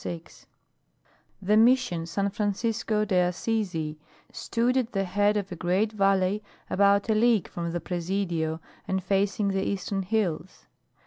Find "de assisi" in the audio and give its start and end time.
3.05-3.99